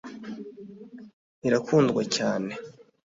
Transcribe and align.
irakundwa 1.47 2.01
cyane 2.15 2.51